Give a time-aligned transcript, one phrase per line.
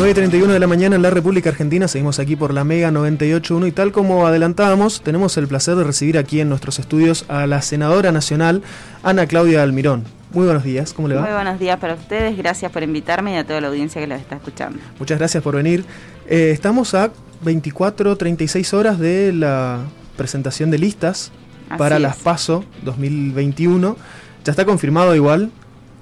[0.00, 3.70] 9.31 de la mañana en la República Argentina, seguimos aquí por la Mega 98.1 y
[3.70, 8.10] tal como adelantábamos, tenemos el placer de recibir aquí en nuestros estudios a la senadora
[8.10, 8.62] nacional
[9.02, 10.04] Ana Claudia Almirón.
[10.32, 11.20] Muy buenos días, ¿cómo le va?
[11.20, 14.18] Muy buenos días para ustedes, gracias por invitarme y a toda la audiencia que los
[14.18, 14.78] está escuchando.
[14.98, 15.84] Muchas gracias por venir.
[16.26, 17.10] Eh, estamos a
[17.42, 19.80] 24, 36 horas de la
[20.16, 21.30] presentación de listas
[21.76, 23.98] para las PASO 2021.
[24.44, 25.50] Ya está confirmado igual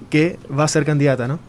[0.09, 1.39] que va a ser candidata, ¿no?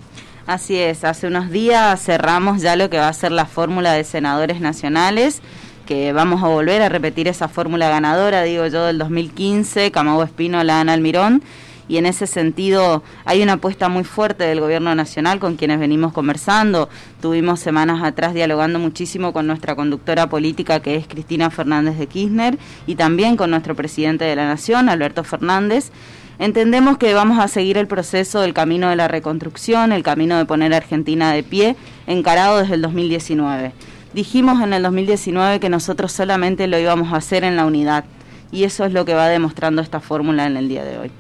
[0.47, 4.05] Así es, hace unos días cerramos ya lo que va a ser la fórmula de
[4.05, 5.43] senadores nacionales,
[5.87, 10.65] que vamos a volver a repetir esa fórmula ganadora, digo yo, del 2015, Camago Espino,
[10.65, 11.43] la Ana Almirón,
[11.89, 16.12] y en ese sentido hay una apuesta muy fuerte del gobierno nacional con quienes venimos
[16.12, 16.89] conversando.
[17.20, 22.59] Tuvimos semanas atrás dialogando muchísimo con nuestra conductora política que es Cristina Fernández de Kirchner
[22.87, 25.91] y también con nuestro presidente de la Nación, Alberto Fernández
[26.41, 30.46] Entendemos que vamos a seguir el proceso del camino de la reconstrucción, el camino de
[30.46, 33.72] poner a Argentina de pie, encarado desde el 2019.
[34.14, 38.06] Dijimos en el 2019 que nosotros solamente lo íbamos a hacer en la unidad
[38.50, 41.11] y eso es lo que va demostrando esta fórmula en el día de hoy.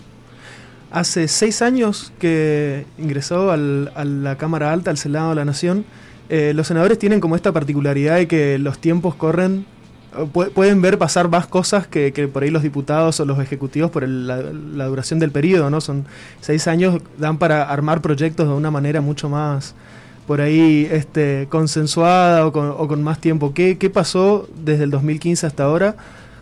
[0.90, 5.84] Hace seis años que ingresó a la Cámara Alta, al Senado de la Nación,
[6.30, 9.66] eh, los senadores tienen como esta particularidad de que los tiempos corren
[10.54, 14.86] pueden ver pasar más cosas que, por ahí los diputados o los ejecutivos por la,
[14.86, 15.80] duración del periodo, ¿no?
[15.80, 16.04] Son
[16.40, 19.74] seis años, dan para armar proyectos de una manera mucho más
[20.26, 23.52] por ahí este, consensuada o con, o con más tiempo.
[23.52, 25.96] ¿Qué, ¿Qué pasó desde el 2015 hasta ahora?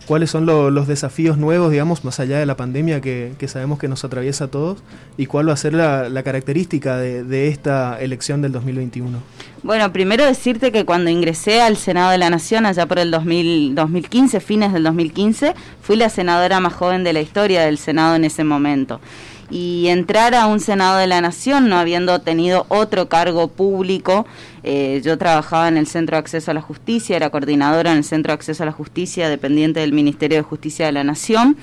[0.08, 4.04] Cuáles son los desafíos nuevos, digamos, más allá de la pandemia que, sabemos que nos
[4.04, 4.78] atraviesa a todos,
[5.18, 9.18] y cuál va a ser la, característica de, esta elección del 2021.
[9.62, 14.40] Bueno, primero decirte que cuando ingresé al Senado de la Nación, allá por el 2015,
[14.40, 18.44] fines del 2015, fui la senadora más joven de la historia del Senado en ese
[18.44, 19.00] momento
[19.50, 24.26] y entrar a un Senado de la Nación no habiendo tenido otro cargo público.
[24.62, 28.04] Eh, yo trabajaba en el Centro de Acceso a la Justicia, era coordinadora en el
[28.04, 31.56] Centro de Acceso a la Justicia, dependiente del Ministerio de Justicia de la Nación.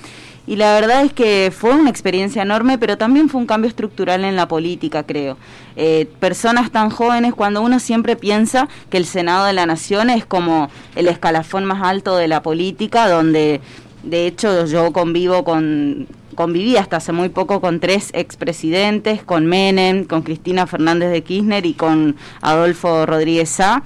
[0.48, 4.24] Y la verdad es que fue una experiencia enorme, pero también fue un cambio estructural
[4.24, 5.36] en la política, creo.
[5.74, 10.24] Eh, personas tan jóvenes, cuando uno siempre piensa que el Senado de la Nación es
[10.24, 13.60] como el escalafón más alto de la política, donde
[14.04, 16.06] de hecho yo convivo con
[16.36, 21.66] conviví hasta hace muy poco con tres expresidentes, con Menem, con Cristina Fernández de Kirchner
[21.66, 23.82] y con Adolfo Rodríguez Sá.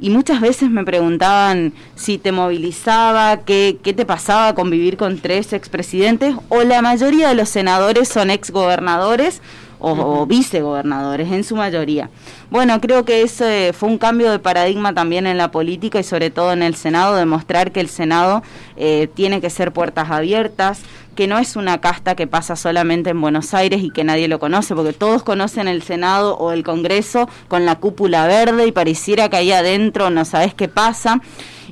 [0.00, 5.52] Y muchas veces me preguntaban si te movilizaba, qué, qué te pasaba convivir con tres
[5.52, 9.40] expresidentes, o la mayoría de los senadores son exgobernadores
[9.78, 12.10] o, vicegobernadores en su mayoría.
[12.50, 16.30] Bueno, creo que ese fue un cambio de paradigma también en la política y sobre
[16.30, 18.42] todo en el Senado, demostrar que el Senado
[18.76, 20.82] eh, tiene que ser puertas abiertas,
[21.14, 24.38] que no es una casta que pasa solamente en Buenos Aires y que nadie lo
[24.38, 29.28] conoce, porque todos conocen el Senado o el Congreso con la cúpula verde y pareciera
[29.28, 31.20] que ahí adentro no sabes qué pasa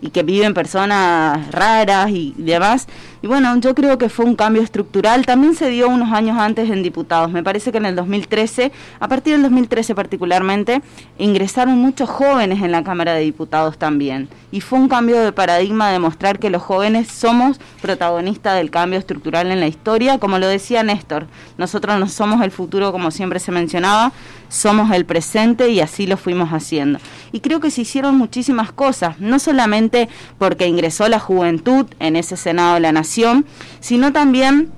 [0.01, 2.87] y que viven personas raras y demás.
[3.23, 5.25] Y bueno, yo creo que fue un cambio estructural.
[5.27, 7.31] También se dio unos años antes en diputados.
[7.31, 10.83] Me parece que en el 2013, a partir del 2013 particularmente,
[11.19, 14.29] ingresaron muchos jóvenes en la Cámara de Diputados también.
[14.51, 18.99] Y fue un cambio de paradigma de mostrar que los jóvenes somos protagonistas del cambio
[18.99, 20.19] estructural en la historia.
[20.19, 24.13] Como lo decía Néstor, nosotros no somos el futuro como siempre se mencionaba,
[24.49, 26.99] somos el presente y así lo fuimos haciendo.
[27.33, 32.37] Y creo que se hicieron muchísimas cosas, no solamente porque ingresó la juventud en ese
[32.37, 33.47] Senado de la Nación,
[33.81, 34.71] sino también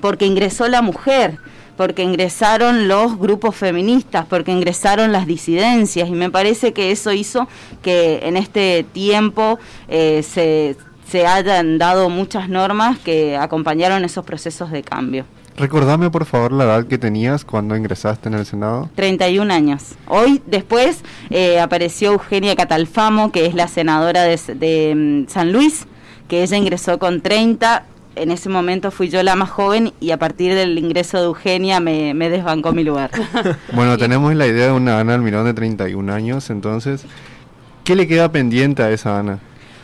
[0.00, 1.38] porque ingresó la mujer,
[1.76, 7.46] porque ingresaron los grupos feministas, porque ingresaron las disidencias y me parece que eso hizo
[7.82, 9.58] que en este tiempo
[9.88, 10.76] eh, se,
[11.08, 15.24] se hayan dado muchas normas que acompañaron esos procesos de cambio.
[15.58, 18.88] Recordame por favor la edad que tenías cuando ingresaste en el Senado.
[18.94, 19.96] 31 años.
[20.06, 25.86] Hoy después eh, apareció Eugenia Catalfamo, que es la senadora de, de mm, San Luis,
[26.28, 27.84] que ella ingresó con 30.
[28.14, 31.80] En ese momento fui yo la más joven y a partir del ingreso de Eugenia
[31.80, 33.10] me, desbancó mi lugar.
[33.72, 37.04] bueno, tenemos la idea de una Ana Almirón de 31 años, entonces,
[37.82, 39.40] ¿qué le queda pendiente a esa Ana?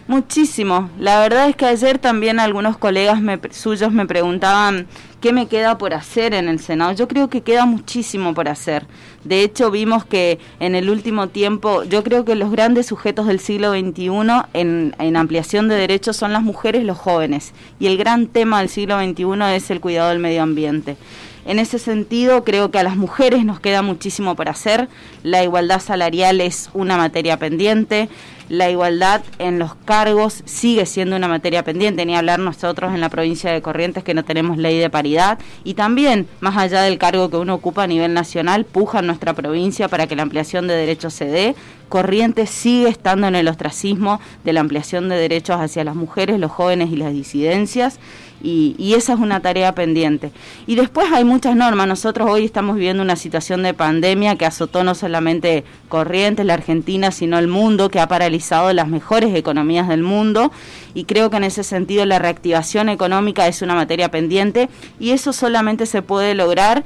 [0.06, 0.90] Muchísimo.
[0.98, 3.20] La verdad es que ayer también algunos colegas
[3.52, 4.86] suyos me preguntaban
[5.22, 6.92] qué me queda por hacer en el Senado.
[6.92, 8.86] Yo creo que queda muchísimo por hacer.
[9.24, 13.40] De hecho, vimos que en el último tiempo, yo creo que los grandes sujetos del
[13.40, 14.10] siglo XXI
[14.52, 17.54] en, en ampliación de derechos son las mujeres, los jóvenes.
[17.80, 20.98] Y el gran tema del siglo XXI es el cuidado del medio ambiente.
[21.46, 24.88] En ese sentido, creo que a las mujeres nos queda muchísimo por hacer.
[25.22, 28.08] La igualdad salarial es una materia pendiente.
[28.48, 33.08] La igualdad en los cargos sigue siendo una materia pendiente, ni hablar nosotros en la
[33.08, 37.30] provincia de Corrientes que no tenemos ley de paridad y también, más allá del cargo
[37.30, 41.14] que uno ocupa a nivel nacional, puja nuestra provincia para que la ampliación de derechos
[41.14, 41.54] se dé.
[41.88, 46.50] Corrientes sigue estando en el ostracismo de la ampliación de derechos hacia las mujeres, los
[46.50, 48.00] jóvenes y las disidencias
[48.44, 50.30] y, esa es una tarea pendiente.
[50.66, 51.88] Y después hay muchas normas.
[51.88, 57.10] Nosotros hoy estamos viviendo una situación de pandemia que azotó no solamente Corrientes, la Argentina,
[57.10, 58.33] sino el mundo, que ha paralizado
[58.72, 60.52] las mejores economías del mundo.
[60.94, 65.32] Y creo que en ese sentido la reactivación económica es una materia pendiente y eso
[65.32, 66.84] solamente se puede lograr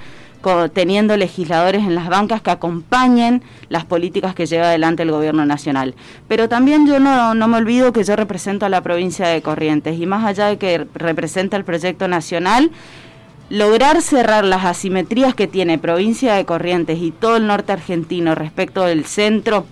[0.72, 5.94] teniendo legisladores en las bancas que acompañen las políticas que lleva adelante el gobierno nacional.
[6.28, 9.98] Pero también yo no, no me olvido que yo represento a la provincia de Corrientes
[9.98, 12.70] y más allá de que representa el proyecto nacional,
[13.50, 18.84] lograr cerrar las asimetrías que tiene provincia de Corrientes y todo el norte argentino respecto
[18.84, 19.66] del centro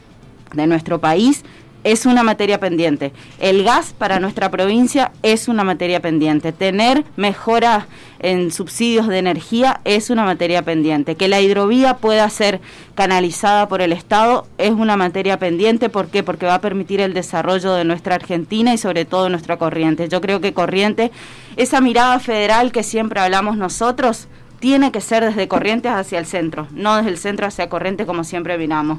[0.53, 1.45] de nuestro país
[1.87, 3.13] es una materia pendiente.
[3.39, 6.51] El gas para nuestra provincia es una materia pendiente.
[6.51, 7.85] Tener mejoras
[8.19, 11.15] en subsidios de energía es una materia pendiente.
[11.15, 12.61] Que la hidrovía pueda ser
[12.97, 15.89] canalizada por el Estado es una materia pendiente.
[15.89, 16.25] ¿Por qué?
[16.25, 20.09] Porque va a permitir el desarrollo de nuestra Argentina y sobre todo nuestra corriente.
[20.09, 21.13] Yo creo que corriente,
[21.57, 24.27] esa mirada federal que siempre hablamos nosotros,
[24.59, 28.25] tiene que ser desde Corrientes hacia el centro, no desde el centro hacia Corrientes como
[28.25, 28.99] siempre vinamos.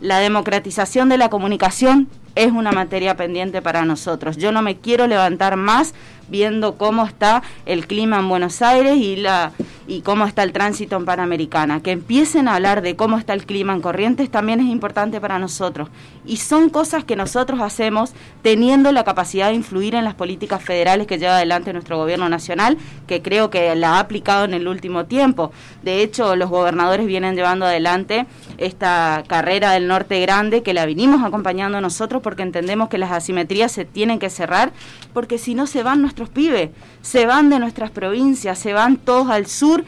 [0.00, 2.08] La democratización de la comunicación
[2.38, 4.36] es una materia pendiente para nosotros.
[4.36, 5.92] Yo no me quiero levantar más
[6.28, 9.52] viendo cómo está el clima en Buenos Aires y la
[9.88, 11.82] y cómo está el tránsito en Panamericana.
[11.82, 15.38] Que empiecen a hablar de cómo está el clima en Corrientes también es importante para
[15.38, 15.88] nosotros.
[16.26, 18.12] Y son cosas que nosotros hacemos
[18.42, 22.76] teniendo la capacidad de influir en las políticas federales que lleva adelante nuestro gobierno nacional,
[23.06, 25.52] que creo que la ha aplicado en el último tiempo.
[25.82, 28.26] De hecho, los gobernadores vienen llevando adelante
[28.58, 33.72] esta carrera del norte grande que la vinimos acompañando nosotros porque entendemos que las asimetrías
[33.72, 34.70] se tienen que cerrar,
[35.14, 36.68] porque si no se van nuestros pibes,
[37.00, 39.82] se van de nuestras provincias, se van todos al sur.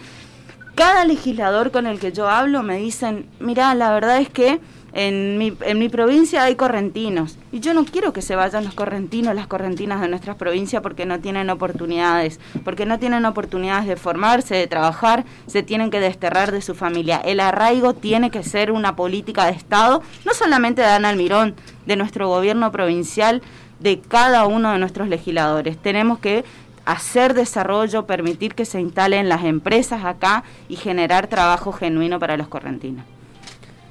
[0.74, 4.58] Cada legislador con el que yo hablo me dicen, mira, la verdad es que
[4.92, 8.74] en mi, en mi provincia hay correntinos y yo no quiero que se vayan los
[8.74, 13.96] correntinos, las correntinas de nuestras provincias porque no tienen oportunidades, porque no tienen oportunidades de
[13.96, 17.20] formarse, de trabajar, se tienen que desterrar de su familia.
[17.24, 21.54] El arraigo tiene que ser una política de Estado, no solamente de Ana Almirón,
[21.86, 23.42] de nuestro gobierno provincial,
[23.78, 25.78] de cada uno de nuestros legisladores.
[25.78, 26.44] Tenemos que
[26.84, 32.48] hacer desarrollo, permitir que se instalen las empresas acá y generar trabajo genuino para los
[32.48, 33.04] correntinos.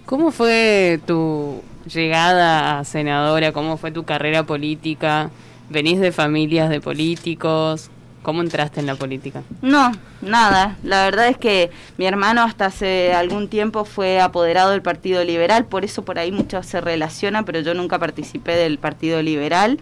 [0.09, 3.51] ¿Cómo fue tu llegada a senadora?
[3.51, 5.29] ¿Cómo fue tu carrera política?
[5.69, 7.91] ¿Venís de familias de políticos?
[8.23, 9.43] ¿Cómo entraste en la política?
[9.61, 9.91] No,
[10.23, 10.77] nada.
[10.81, 11.69] La verdad es que
[11.99, 16.31] mi hermano hasta hace algún tiempo fue apoderado del Partido Liberal, por eso por ahí
[16.31, 19.79] mucho se relaciona, pero yo nunca participé del Partido Liberal.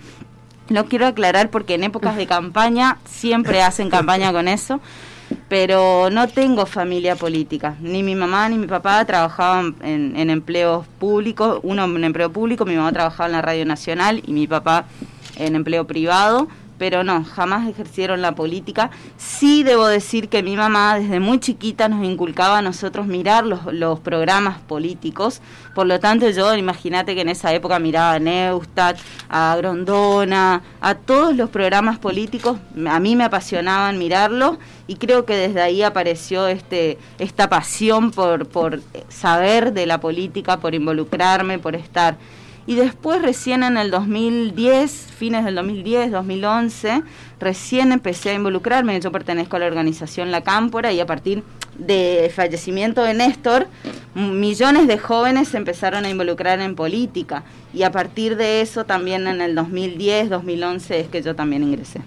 [0.68, 4.82] Lo quiero aclarar porque en épocas de campaña siempre hacen campaña con eso
[5.50, 7.76] pero no tengo familia política.
[7.82, 12.66] Ni mi mamá ni mi papá trabajaban en, en, empleos públicos, uno en empleo público,
[12.66, 14.86] mi mamá trabajaba en la Radio Nacional y mi papá
[15.38, 16.48] en empleo privado
[16.78, 18.92] pero no, jamás ejercieron la política.
[19.18, 24.00] Sí debo decir que mi mamá desde muy chiquita nos inculcaba a nosotros mirar los,
[24.00, 25.42] programas políticos,
[25.74, 30.96] por lo tanto yo imagínate que en esa época miraba a Neustadt, a Grondona, a
[30.96, 34.58] todos los programas políticos, a mí me apasionaban mirarlos
[34.88, 40.58] y creo que desde ahí apareció este, esta pasión por, por saber de la política,
[40.58, 42.18] por involucrarme, por estar
[42.68, 47.02] y después recién en el 2010, fines del 2010, 2011,
[47.40, 51.44] recién empecé a involucrarme, yo pertenezco a la organización La Cámpora y a partir
[51.78, 53.68] del fallecimiento de Néstor,
[54.16, 57.44] millones de jóvenes se empezaron a involucrar en política
[57.74, 62.02] y a partir de eso también en el 2010, 2011 es que yo también ingresé.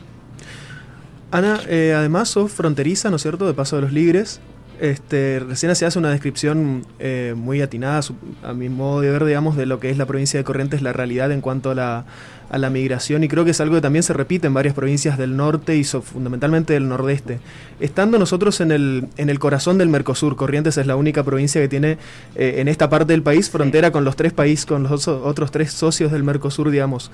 [1.31, 4.40] Ana, eh, además sos fronteriza, ¿no es cierto?, de Paso de los Ligres.
[4.81, 8.01] Este, recién se hace una descripción eh, muy atinada,
[8.43, 10.95] a mi modo de ver, digamos, de lo que es la provincia de Corrientes, la
[10.95, 12.07] realidad en cuanto a la,
[12.49, 15.19] a la migración, y creo que es algo que también se repite en varias provincias
[15.19, 17.41] del norte y fundamentalmente del nordeste.
[17.79, 21.69] Estando nosotros en el, en el corazón del Mercosur, Corrientes es la única provincia que
[21.69, 21.99] tiene
[22.35, 25.73] eh, en esta parte del país frontera con los tres países, con los otros tres
[25.73, 27.11] socios del Mercosur, digamos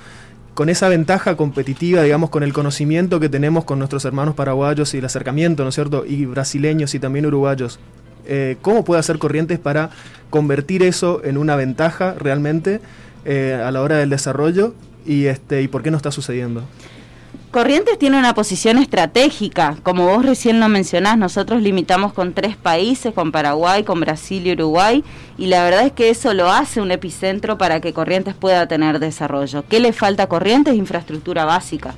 [0.57, 4.99] con esa ventaja competitiva, digamos, con el conocimiento que tenemos con nuestros hermanos paraguayos y
[4.99, 7.79] el acercamiento, ¿no es cierto?, y brasileños y también uruguayos.
[8.25, 9.91] Eh, ¿Cómo puede hacer Corrientes para
[10.31, 12.81] convertir eso en una ventaja realmente
[13.27, 14.73] eh, a la hora del desarrollo
[15.05, 16.63] y, este, y por qué no está sucediendo?
[17.57, 23.15] Corrientes tiene una posición estratégica, como vos recién lo mencionás, nosotros limitamos con tres países,
[23.15, 25.03] con Paraguay, con Brasil y Uruguay,
[25.39, 28.99] y la verdad es que eso lo hace un epicentro para que Corrientes pueda tener
[28.99, 29.65] desarrollo.
[29.71, 30.75] ¿Qué le falta a Corrientes?
[30.75, 31.95] Infraestructura básica.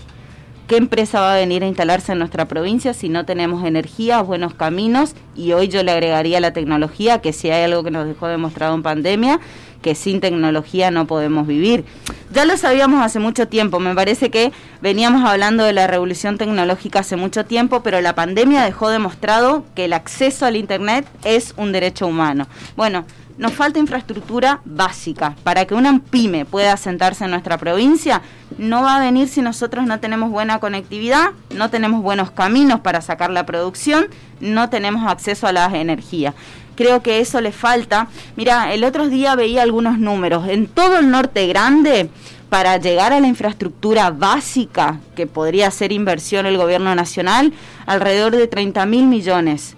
[0.68, 4.54] ¿Qué empresa va a venir a instalarse en nuestra provincia si no tenemos energía, buenos
[4.54, 5.14] caminos?
[5.34, 8.74] Y hoy yo le agregaría la tecnología, que si hay algo que nos dejó demostrado
[8.76, 9.40] en pandemia,
[9.82, 11.84] que sin tecnología no podemos vivir.
[12.32, 17.00] Ya lo sabíamos hace mucho tiempo, me parece que veníamos hablando de la revolución tecnológica
[17.00, 21.72] hace mucho tiempo, pero la pandemia dejó demostrado que el acceso al Internet es un
[21.72, 22.46] derecho humano.
[22.76, 23.04] Bueno,
[23.38, 25.36] nos falta infraestructura básica.
[25.44, 28.20] Para que una pyme pueda asentarse en nuestra provincia,
[28.58, 33.00] no va a venir si nosotros no tenemos buena conectividad, no tenemos buenos caminos para
[33.00, 34.08] sacar la producción,
[34.40, 36.34] no tenemos acceso a las energías.
[36.78, 38.06] Creo que eso le falta.
[38.36, 40.46] Mira, el otro día veía algunos números.
[40.46, 42.08] En todo el norte grande,
[42.50, 47.52] para llegar a la infraestructura básica, que podría ser inversión el gobierno nacional,
[47.84, 49.74] alrededor de 30 mil millones.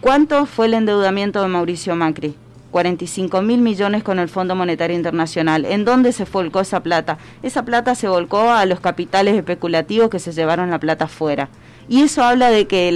[0.00, 2.36] ¿Cuánto fue el endeudamiento de Mauricio Macri?
[2.70, 5.64] 45 mil millones con el Fondo Monetario Internacional.
[5.64, 7.18] ¿En dónde se volcó esa plata?
[7.42, 11.48] Esa plata se volcó a los capitales especulativos que se llevaron la plata fuera.
[11.88, 12.88] Y eso habla de que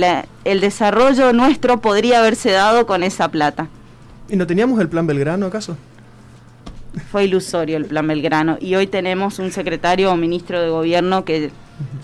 [0.45, 3.69] el desarrollo nuestro podría haberse dado con esa plata.
[4.29, 5.77] ¿Y no teníamos el plan Belgrano acaso?
[7.11, 8.59] Fue ilusorio el plan Belgrano.
[8.61, 11.51] Y hoy tenemos un secretario o ministro de gobierno que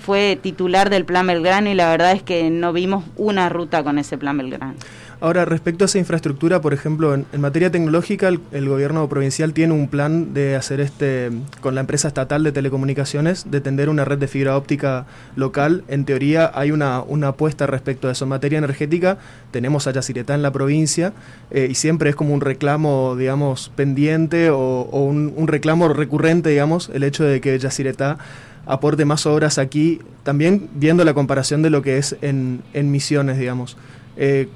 [0.01, 3.99] fue titular del plan Belgrano y la verdad es que no vimos una ruta con
[3.99, 4.75] ese plan Belgrano.
[5.21, 9.89] Ahora, respecto a esa infraestructura, por ejemplo, en, materia tecnológica, el, gobierno provincial tiene un
[9.89, 14.29] plan de hacer este, con la empresa estatal de telecomunicaciones, de tender una red de
[14.29, 15.83] fibra óptica local.
[15.89, 18.27] En teoría hay una, una apuesta respecto a eso.
[18.27, 19.19] En materia energética,
[19.51, 21.13] tenemos a Yacyretá en la provincia
[21.51, 27.03] eh, y siempre es como un reclamo, digamos, pendiente o, un, reclamo recurrente, digamos, el
[27.03, 28.19] hecho de que Yacyretá
[28.67, 33.37] aporte más obras aquí, también viendo la comparación de lo que es en, en Misiones,
[33.37, 33.77] digamos.
[34.17, 34.49] Eh,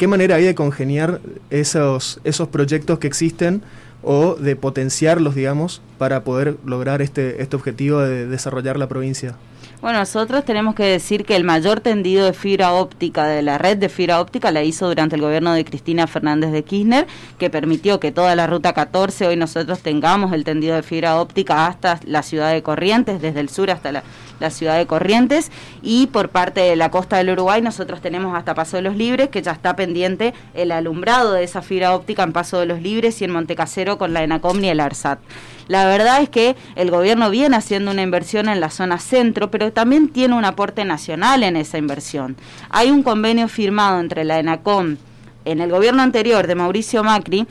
[0.00, 3.60] ¿Qué manera hay de congeniar esos, esos proyectos que existen
[4.02, 9.36] o de potenciarlos, digamos, para poder lograr este, este objetivo de desarrollar la provincia?
[9.82, 13.76] Bueno, nosotros tenemos que decir que el mayor tendido de fibra óptica de la red
[13.76, 17.06] de fibra óptica la hizo durante el gobierno de Cristina Fernández de Kirchner,
[17.38, 21.66] que permitió que toda la ruta 14 hoy nosotros tengamos el tendido de fibra óptica
[21.66, 24.02] hasta la ciudad de Corrientes, desde el sur hasta la,
[24.40, 28.54] la ciudad de Corrientes, y por parte de la costa del Uruguay nosotros tenemos hasta
[28.54, 32.32] Paso de los Libres, que ya está pendiente el alumbrado de esa fibra óptica en
[32.32, 35.20] Paso de los Libres y en Montecasero con la ENACOM y el ARSAT.
[35.68, 39.72] La verdad es que el gobierno viene haciendo una inversión en la zona centro, pero
[39.72, 42.36] también tiene un aporte nacional en esa inversión.
[42.70, 44.96] Hay un convenio firmado entre la ENACOM
[45.44, 47.46] en el gobierno anterior de Mauricio Macri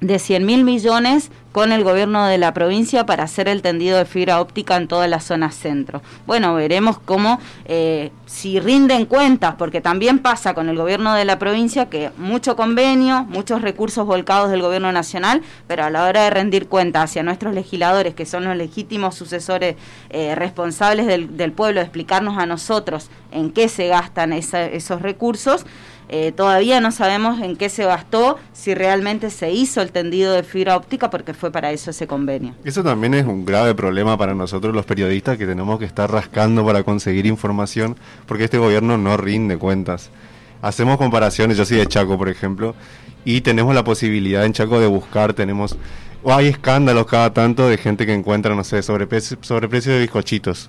[0.00, 4.04] de 100 mil millones con el gobierno de la provincia para hacer el tendido de
[4.04, 6.02] fibra óptica en toda la zona centro.
[6.24, 11.40] Bueno, veremos cómo, eh, si rinden cuentas, porque también pasa con el gobierno de la
[11.40, 16.30] provincia que mucho convenio, muchos recursos volcados del gobierno nacional, pero a la hora de
[16.30, 19.74] rendir cuentas hacia nuestros legisladores, que son los legítimos sucesores
[20.10, 25.64] eh, responsables del, del, pueblo, de explicarnos a nosotros en qué se gastan esos recursos,
[26.08, 30.42] eh, todavía no sabemos en qué se gastó, si realmente se hizo el tendido de
[30.42, 32.54] fibra óptica, porque fue para eso ese convenio.
[32.64, 36.64] Eso también es un grave problema para nosotros los periodistas que tenemos que estar rascando
[36.64, 37.96] para conseguir información,
[38.26, 40.10] porque este gobierno no rinde cuentas.
[40.62, 42.74] Hacemos comparaciones, yo soy de Chaco, por ejemplo,
[43.24, 45.76] y tenemos la posibilidad en Chaco de buscar, tenemos...
[46.24, 50.68] O hay escándalos cada tanto de gente que encuentra, no sé, sobreprecio, sobreprecio de bizcochitos.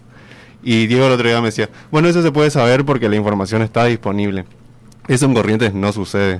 [0.61, 3.61] Y Diego el otro día me decía, bueno, eso se puede saber porque la información
[3.61, 4.45] está disponible.
[5.09, 6.39] Eso en Corrientes no sucede.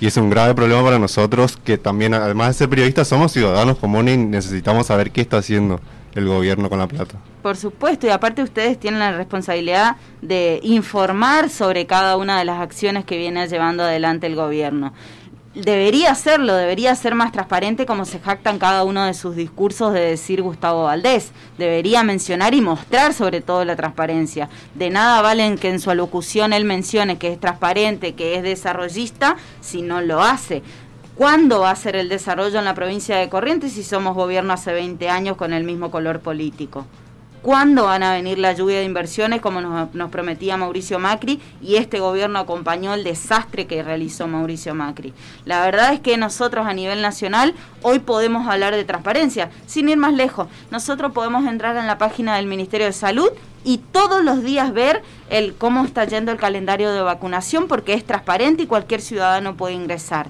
[0.00, 3.76] Y es un grave problema para nosotros que también, además de ser periodistas, somos ciudadanos
[3.76, 5.78] comunes y necesitamos saber qué está haciendo
[6.14, 7.16] el gobierno con la plata.
[7.42, 12.58] Por supuesto, y aparte ustedes tienen la responsabilidad de informar sobre cada una de las
[12.60, 14.94] acciones que viene llevando adelante el gobierno
[15.54, 19.92] debería serlo, debería ser más transparente como se jacta en cada uno de sus discursos
[19.92, 21.32] de decir Gustavo Valdés.
[21.58, 24.48] Debería mencionar y mostrar sobre todo la transparencia.
[24.74, 29.36] De nada valen que en su alocución él mencione que es transparente, que es desarrollista,
[29.60, 30.62] si no lo hace.
[31.16, 34.72] ¿Cuándo va a ser el desarrollo en la provincia de Corrientes si somos gobierno hace
[34.72, 36.86] 20 años con el mismo color político?
[37.42, 42.00] Cuándo van a venir la lluvia de inversiones como nos, prometía Mauricio Macri y este
[42.00, 45.12] gobierno acompañó el desastre que realizó Mauricio Macri.
[45.44, 49.96] La verdad es que nosotros a nivel nacional hoy podemos hablar de transparencia, sin ir
[49.96, 50.48] más lejos.
[50.70, 53.30] Nosotros podemos entrar en la página del Ministerio de Salud
[53.64, 58.04] y todos los días ver el cómo está yendo el calendario de vacunación porque es
[58.04, 60.28] transparente y cualquier ciudadano puede ingresar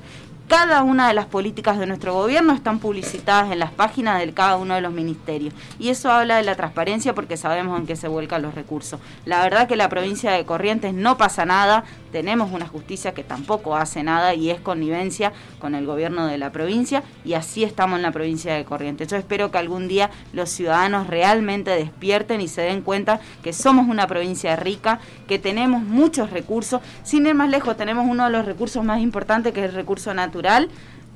[0.51, 4.57] cada una de las políticas de nuestro gobierno están publicitadas en las páginas de cada
[4.57, 5.55] uno de los ministerios.
[5.79, 8.99] Y eso habla de la transparencia porque sabemos en qué se vuelcan los recursos.
[9.27, 13.77] La verdad que la provincia de Corrientes no pasa nada, tenemos una justicia que tampoco
[13.77, 18.03] hace nada y es connivencia con el gobierno de la provincia y así estamos en
[18.03, 19.09] la provincia de Corrientes.
[19.09, 23.89] Yo espero que algún día los ciudadanos realmente despierten y se den cuenta que somos
[23.89, 26.81] una provincia rica, que tenemos muchos recursos.
[27.03, 30.15] Sin ir más lejos, tenemos uno de los recursos más importantes que es el recurso
[30.15, 30.69] natural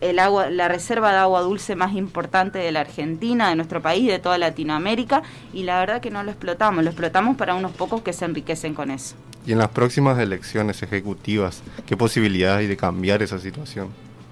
[0.05, 4.07] el agua, la reserva de agua dulce más importante de la Argentina, de nuestro país,
[4.07, 8.03] de toda Latinoamérica, y la verdad que no lo explotamos, lo explotamos para unos pocos
[8.03, 9.15] que se enriquecen con eso.
[9.47, 13.89] Y en las próximas elecciones ejecutivas, ¿qué posibilidades hay de cambiar esa situación?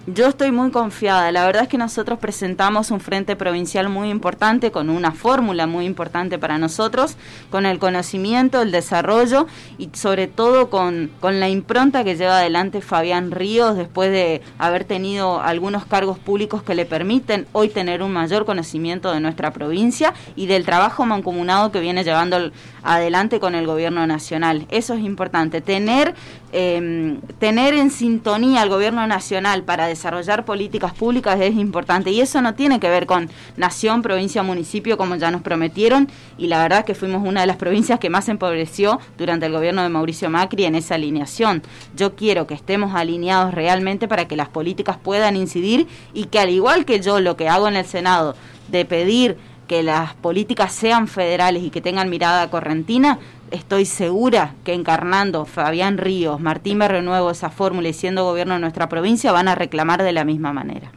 [0.08, 1.30] Yo estoy muy confiada.
[1.30, 5.84] La verdad es que nosotros presentamos un frente provincial muy importante, con una fórmula muy
[5.84, 7.16] importante para nosotros,
[7.50, 9.46] con el conocimiento, el desarrollo
[9.78, 14.82] y sobre todo con, con la impronta que lleva adelante Fabián Ríos después de haber
[14.82, 20.14] tenido algunos cargos públicos que le permiten hoy tener un mayor conocimiento de nuestra provincia
[20.34, 22.50] y del trabajo mancomunado que viene llevando
[22.82, 24.66] adelante con el gobierno nacional.
[24.68, 26.16] Eso es importante, tener,
[26.54, 32.42] eh, tener en sintonía al gobierno nacional para desarrollar políticas públicas es importante y eso
[32.42, 36.84] no tiene que ver con nación, provincia, municipio como ya nos prometieron y la verdad
[36.84, 40.64] que fuimos una de las provincias que más empobreció durante el gobierno de Mauricio Macri
[40.64, 41.62] en esa alineación.
[41.96, 46.50] Yo quiero que estemos alineados realmente para que las políticas puedan incidir y que al
[46.50, 48.36] igual que yo lo que hago en el Senado
[48.68, 53.18] de pedir que las políticas sean federales y que tengan mirada correntina,
[53.52, 58.88] estoy segura que encarnando Fabián Ríos, Martín renuevo esa fórmula y siendo gobierno de nuestra
[58.88, 60.90] provincia van a reclamar de la misma manera.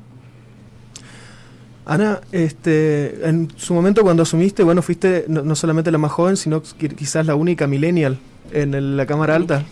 [1.86, 6.62] Ana, este, en su momento cuando asumiste, bueno, fuiste no, solamente la más joven, sino
[6.62, 8.18] quizás la única millennial
[8.52, 9.60] en la Cámara Alta.
[9.60, 9.66] Sí,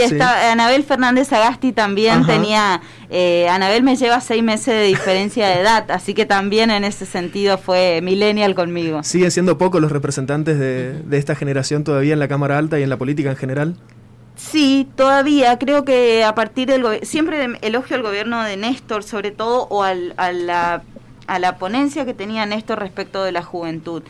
[0.00, 2.80] está, Anabel Fernández Agasti también tenía,
[3.10, 7.04] eh, Anabel me lleva seis meses de diferencia de edad, así que también en ese
[7.04, 9.02] sentido fue millennial conmigo.
[9.02, 12.82] ¿Siguen siendo pocos los representantes de, de esta generación todavía en la Cámara Alta y
[12.82, 13.76] en la política en general?
[14.36, 19.66] Sí, todavía creo que a partir del siempre elogio al gobierno de Néstor sobre todo
[19.70, 20.82] o al, a, la,
[21.26, 24.02] a la ponencia que tenía Néstor respecto de la juventud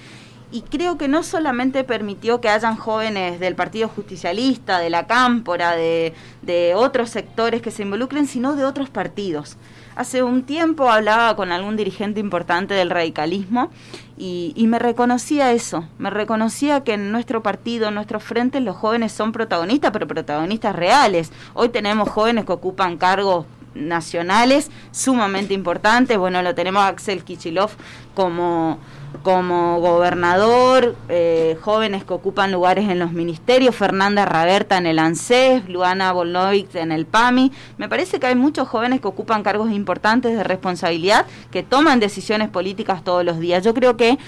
[0.53, 5.75] y creo que no solamente permitió que hayan jóvenes del Partido Justicialista, de la Cámpora,
[5.75, 9.57] de, de, otros sectores que se involucren, sino de otros partidos.
[9.97, 13.71] Hace un tiempo hablaba con algún dirigente importante del radicalismo
[14.17, 18.77] y, y me reconocía eso, me reconocía que en nuestro partido, en nuestros frentes, los
[18.77, 21.33] jóvenes son protagonistas, pero protagonistas reales.
[21.55, 26.19] Hoy tenemos jóvenes que ocupan cargos nacionales sumamente importantes.
[26.19, 27.71] Bueno, lo tenemos a Axel Kichilov
[28.15, 28.79] como
[29.23, 35.69] como gobernador, eh, jóvenes que ocupan lugares en los ministerios, Fernanda Raberta en el ANSES,
[35.69, 37.53] Luana Volnovic en el PAMI.
[37.79, 42.49] Me parece que hay muchos jóvenes que ocupan cargos importantes de responsabilidad, que toman decisiones
[42.49, 43.65] políticas todos los días.
[43.65, 44.19] Yo creo que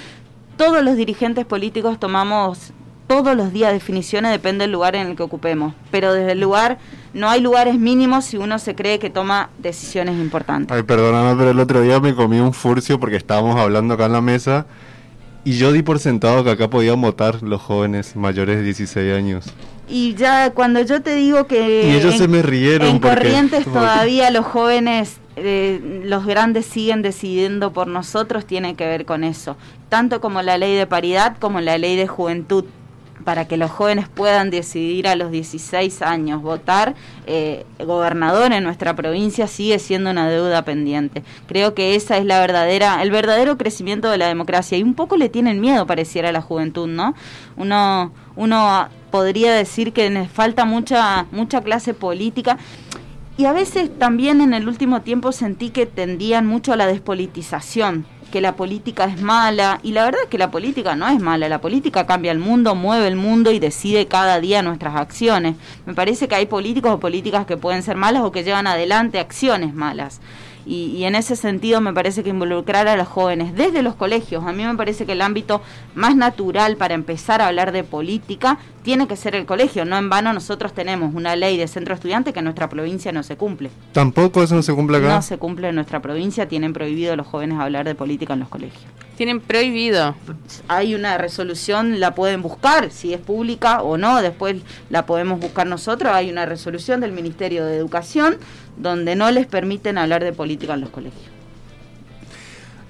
[0.57, 2.73] todos los dirigentes políticos tomamos
[3.09, 6.79] todos los días definiciones, depende del lugar en el que ocupemos, pero desde el lugar
[7.15, 10.77] no hay lugares mínimos si uno se cree que toma decisiones importantes.
[10.77, 14.13] Ay, perdóname, pero el otro día me comí un furcio porque estábamos hablando acá en
[14.13, 14.67] la mesa
[15.43, 19.47] y yo di por sentado que acá podían votar los jóvenes mayores de 16 años.
[19.89, 21.89] Y ya cuando yo te digo que...
[21.89, 22.89] Y ellos se me rieron.
[22.89, 29.07] En Corrientes todavía los jóvenes, eh, los grandes siguen decidiendo por nosotros, tiene que ver
[29.07, 29.57] con eso.
[29.89, 32.67] Tanto como la ley de paridad como la ley de juventud
[33.29, 36.95] para que los jóvenes puedan decidir a los 16 años votar,
[37.27, 41.23] eh, gobernador en nuestra provincia sigue siendo una deuda pendiente.
[41.47, 45.19] Creo que esa es la verdadera, el verdadero crecimiento de la democracia y un poco
[45.19, 47.15] le tienen miedo pareciera a la juventud, ¿no?
[47.59, 52.57] Uno, uno podría decir que falta mucha, mucha clase política.
[53.37, 58.07] Y a veces también en el último tiempo sentí que tendían mucho a la despolitización
[58.31, 61.49] que la política es mala y la verdad es que la política no es mala,
[61.49, 65.57] la política cambia el mundo, mueve el mundo y decide cada día nuestras acciones.
[65.87, 69.19] Me parece que hay políticos o políticas que pueden ser malas o que llevan adelante
[69.19, 70.21] acciones malas.
[70.71, 74.53] Y, en ese sentido me parece que involucrar a los jóvenes desde los colegios, a
[74.53, 75.63] mí me parece que el ámbito
[75.95, 79.87] más natural para empezar a hablar de política tiene que ser el colegio.
[79.87, 83.23] No en vano nosotros tenemos una ley de centro estudiante que en nuestra provincia no
[83.23, 83.71] se cumple.
[83.93, 85.09] ¿Tampoco eso no se cumple acá?
[85.09, 88.41] No se cumple en nuestra provincia, tienen prohibido a los jóvenes hablar de política en
[88.41, 88.85] los colegios.
[89.19, 90.15] Tienen prohibido.
[90.69, 94.59] Hay una resolución, la pueden buscar, si es pública o no, después
[94.91, 96.13] la podemos buscar nosotros.
[96.15, 98.37] Hay una resolución del Ministerio de Educación
[98.77, 101.25] donde no les permiten hablar de política en los colegios.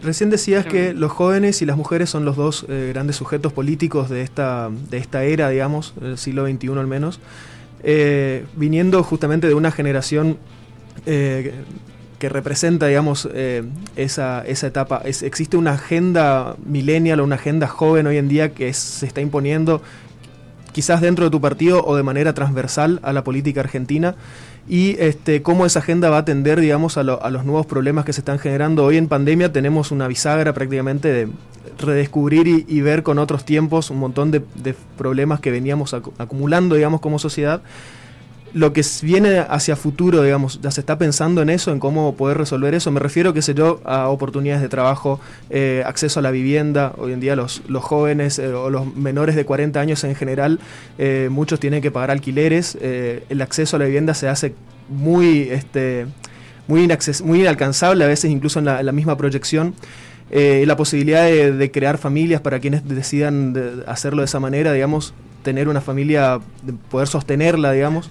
[0.03, 4.11] Recién decías que los jóvenes y las mujeres son los dos eh, grandes sujetos políticos
[4.11, 7.21] de esta, de esta era, digamos, del siglo XXI al menos,
[7.83, 10.37] eh, viniendo justamente de una generación
[11.07, 11.55] eh,
[12.19, 13.63] que representa, digamos, eh,
[13.97, 15.03] esa, esa etapa.
[15.05, 19.83] Existe una agenda millennial o una agenda joven hoy en día que se está imponiendo
[20.73, 24.17] quizás dentro de tu partido o de manera transversal a la política argentina
[24.69, 28.21] y este, cómo esa agenda va a atender, digamos, a, los nuevos problemas que se
[28.21, 28.85] están generando.
[28.85, 31.29] Hoy en pandemia tenemos una bisagra prácticamente de
[31.79, 37.01] redescubrir y, ver con otros tiempos un montón de, de problemas que veníamos acumulando, digamos,
[37.01, 37.63] como sociedad
[38.55, 42.39] lo que viene hacia futuro, digamos, ya se está pensando en eso, en cómo poder
[42.39, 42.91] resolver eso.
[42.91, 46.93] Me refiero, qué sé yo, a oportunidades de trabajo, eh, acceso a la vivienda.
[46.99, 50.61] Hoy en día los, los jóvenes eh, o los menores de 40 años en general,
[50.99, 52.77] eh, muchos tienen que pagar alquileres.
[52.81, 54.55] el acceso a la vivienda se hace
[54.89, 56.07] muy, este,
[56.67, 56.89] muy,
[57.25, 59.75] muy inalcanzable, a veces incluso en la, misma proyección.
[60.31, 65.81] la posibilidad de, crear familias para quienes decidan hacerlo de esa manera, digamos, tener una
[65.81, 66.41] familia,
[66.91, 68.11] poder sostenerla, digamos.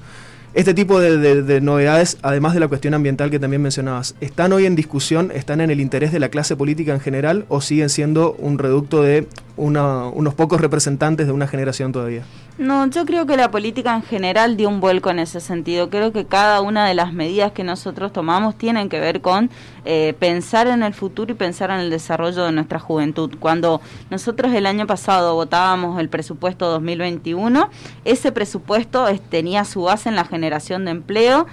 [0.57, 4.75] Este tipo de, novedades, además de la cuestión ambiental que también mencionabas, ¿están hoy en
[4.75, 8.57] discusión, están en el interés de la clase política en general o siguen siendo un
[8.57, 12.23] reducto de unos pocos representantes de una generación todavía?
[12.57, 15.91] No, yo creo que la política en general dio un vuelco en ese sentido.
[15.91, 19.51] Creo que cada una de las medidas que nosotros tomamos tienen que ver con
[19.85, 23.35] eh, pensar en el futuro y pensar en el desarrollo de nuestra juventud.
[23.39, 27.69] Cuando nosotros el año pasado votábamos el presupuesto 2021,
[28.05, 31.45] ese presupuesto tenía su base en la generación de empleo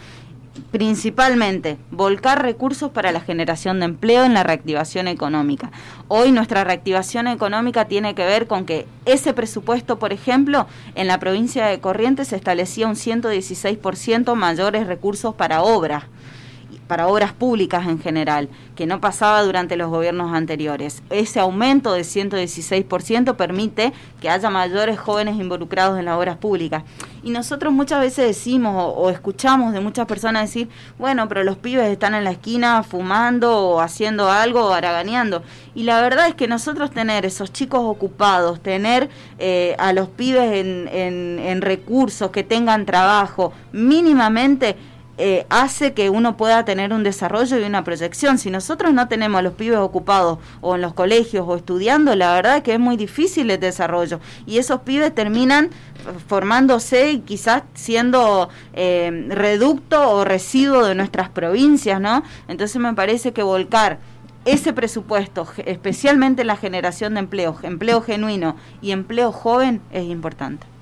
[0.70, 5.70] principalmente volcar recursos para la generación de empleo en la reactivación económica.
[6.08, 11.18] Hoy nuestra reactivación económica tiene que ver con que ese presupuesto, por ejemplo, en la
[11.18, 16.04] provincia de Corrientes se establecía un 116% mayores recursos para obras
[16.86, 21.02] para obras públicas en general, que no pasaba durante los gobiernos anteriores.
[21.10, 26.82] Ese aumento de 116% permite que haya mayores jóvenes involucrados en las obras públicas.
[27.22, 30.68] Y nosotros muchas veces decimos o, escuchamos de muchas personas decir,
[30.98, 35.42] bueno, pero los pibes están en la esquina fumando o haciendo algo o haraganeando.
[35.74, 40.52] Y la verdad es que nosotros tener esos chicos ocupados, tener eh, a los pibes
[40.54, 44.76] en recursos, que tengan trabajo, mínimamente
[45.16, 48.38] eh, hace que uno pueda tener un desarrollo y una proyección.
[48.38, 52.34] Si nosotros no tenemos a los pibes ocupados o en los colegios o estudiando, la
[52.34, 54.20] verdad es que es muy difícil el desarrollo.
[54.46, 55.70] Y esos pibes terminan
[56.26, 62.24] formándose y quizás siendo eh, reducto o residuo de nuestras provincias, ¿no?
[62.48, 63.98] Entonces me parece que volcar
[64.44, 70.73] ese presupuesto, especialmente en la generación de empleo, empleo genuino y empleo joven, es importante.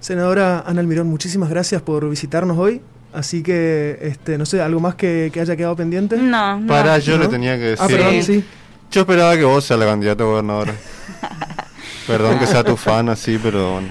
[0.00, 2.80] Senadora Ana Almirón, muchísimas gracias por visitarnos hoy.
[3.12, 6.16] Así que, este, no sé, ¿algo más que, haya quedado pendiente?
[6.16, 6.66] No, no.
[6.66, 7.84] Para, yo le tenía que ah, decir.
[7.84, 8.44] Ah, perdón, sí.
[8.90, 10.74] Yo esperaba que vos seas la candidata a gobernadora.
[12.06, 13.88] perdón que sea tu fan así, pero bueno.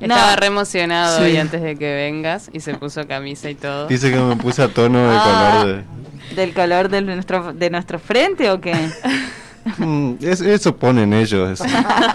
[0.00, 3.88] Estaba re emocionado hoy antes de que vengas y se puso camisa y todo.
[3.88, 6.36] Dice que me puse a tono del ah, color de...
[6.36, 8.74] ¿Del color de nuestro, de nuestro frente o qué?
[9.76, 11.60] Mm, eso ponen ellos.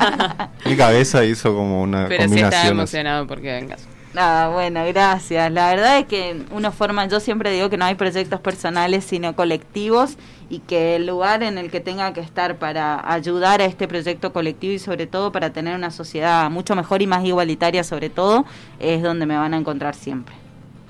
[0.65, 3.87] Mi cabeza hizo como una Pero sí estaba emocionado porque vengas.
[4.15, 5.51] Ah, bueno, gracias.
[5.51, 9.35] La verdad es que uno forma, yo siempre digo que no hay proyectos personales sino
[9.35, 10.17] colectivos
[10.49, 14.31] y que el lugar en el que tenga que estar para ayudar a este proyecto
[14.31, 18.45] colectivo y sobre todo para tener una sociedad mucho mejor y más igualitaria sobre todo
[18.79, 20.35] es donde me van a encontrar siempre.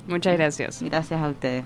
[0.06, 0.82] Muchas gracias.
[0.82, 1.64] Gracias a ustedes.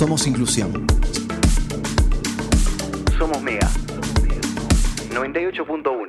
[0.00, 0.86] Somos inclusión.
[3.18, 3.68] Somos Mega.
[5.12, 5.99] 98.1